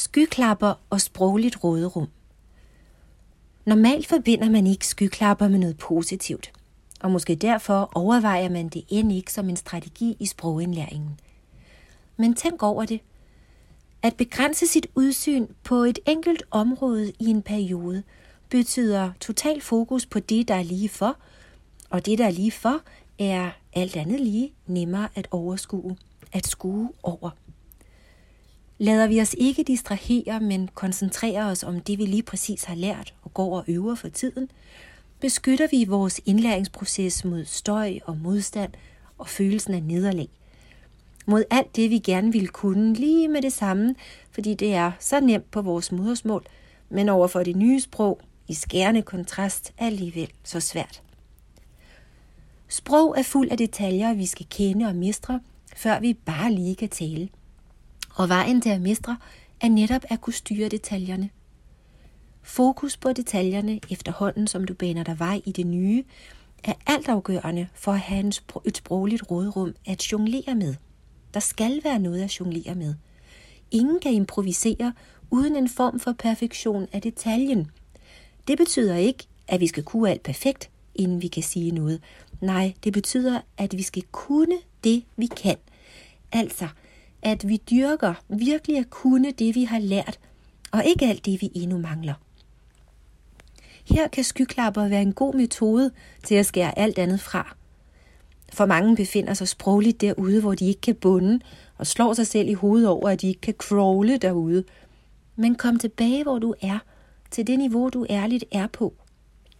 [0.00, 2.08] Skyklapper og sprogligt råderum.
[3.64, 6.52] Normalt forbinder man ikke skyklapper med noget positivt,
[7.00, 11.20] og måske derfor overvejer man det end ikke som en strategi i sprogindlæringen.
[12.16, 13.00] Men tænk over det.
[14.02, 18.02] At begrænse sit udsyn på et enkelt område i en periode
[18.48, 21.16] betyder total fokus på det, der er lige for,
[21.90, 22.80] og det, der er lige for,
[23.18, 25.96] er alt andet lige nemmere at overskue,
[26.32, 27.30] at skue over.
[28.82, 33.14] Lader vi os ikke distrahere, men koncentrerer os om det, vi lige præcis har lært
[33.22, 34.50] og går og øver for tiden,
[35.20, 38.72] beskytter vi vores indlæringsproces mod støj og modstand
[39.18, 40.28] og følelsen af nederlag.
[41.26, 43.94] Mod alt det, vi gerne ville kunne lige med det samme,
[44.30, 46.46] fordi det er så nemt på vores modersmål,
[46.88, 51.02] men over for det nye sprog i skærende kontrast alligevel så svært.
[52.68, 55.40] Sprog er fuld af detaljer, vi skal kende og mestre,
[55.76, 57.28] før vi bare lige kan tale–
[58.20, 59.16] og vejen til at mestre
[59.60, 61.30] er netop at kunne styre detaljerne.
[62.42, 66.04] Fokus på detaljerne efterhånden, som du baner dig vej i det nye,
[66.64, 68.32] er altafgørende for at have
[68.64, 70.74] et sprogligt rådrum at jonglere med.
[71.34, 72.94] Der skal være noget at jonglere med.
[73.70, 74.92] Ingen kan improvisere
[75.30, 77.70] uden en form for perfektion af detaljen.
[78.48, 82.00] Det betyder ikke, at vi skal kunne alt perfekt, inden vi kan sige noget.
[82.40, 85.56] Nej, det betyder, at vi skal kunne det, vi kan.
[86.32, 86.68] Altså,
[87.22, 90.18] at vi dyrker virkelig at kunne det, vi har lært,
[90.72, 92.14] og ikke alt det, vi endnu mangler.
[93.84, 95.90] Her kan skyklapper være en god metode
[96.24, 97.56] til at skære alt andet fra.
[98.52, 101.40] For mange befinder sig sprogligt derude, hvor de ikke kan bunde,
[101.78, 104.64] og slår sig selv i hovedet over, at de ikke kan crawle derude.
[105.36, 106.78] Men kom tilbage, hvor du er,
[107.30, 108.94] til det niveau, du ærligt er på.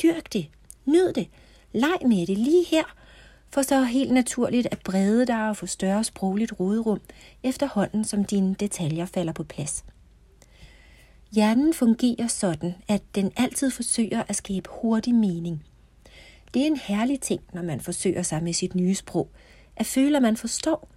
[0.02, 0.46] Dyrk det.
[0.84, 1.28] Nyd det.
[1.72, 2.84] Leg med det lige her,
[3.52, 7.00] for så helt naturligt at brede dig og få større sprogligt råderum,
[7.42, 9.84] efterhånden som dine detaljer falder på plads.
[11.32, 15.64] Hjernen fungerer sådan, at den altid forsøger at skabe hurtig mening.
[16.54, 19.28] Det er en herlig ting, når man forsøger sig med sit nye sprog,
[19.76, 20.88] at føle, at man forstår,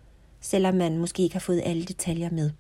[0.42, 2.52] selvom man måske ikke har fået alle detaljer med.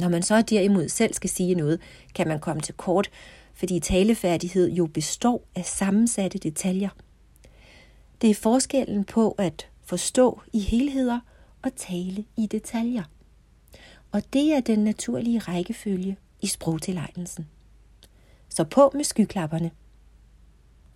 [0.00, 1.80] Når man så derimod selv skal sige noget,
[2.14, 3.10] kan man komme til kort,
[3.54, 6.88] fordi talefærdighed jo består af sammensatte detaljer–
[8.20, 11.20] det er forskellen på at forstå i helheder
[11.62, 13.02] og tale i detaljer.
[14.12, 17.48] Og det er den naturlige rækkefølge i sprogtilegnelsen.
[18.48, 19.70] Så på med skyklapperne.